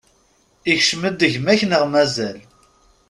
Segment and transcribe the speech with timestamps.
[0.71, 2.39] Ikcem-d gma-k neɣ mazal?